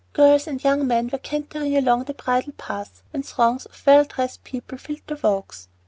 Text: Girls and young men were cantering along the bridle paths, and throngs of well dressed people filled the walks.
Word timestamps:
Girls 0.13 0.47
and 0.47 0.63
young 0.63 0.87
men 0.87 1.09
were 1.09 1.19
cantering 1.19 1.77
along 1.77 2.05
the 2.05 2.15
bridle 2.15 2.53
paths, 2.53 3.03
and 3.13 3.23
throngs 3.23 3.67
of 3.67 3.85
well 3.85 4.03
dressed 4.03 4.43
people 4.43 4.79
filled 4.79 5.01
the 5.05 5.15
walks. 5.21 5.67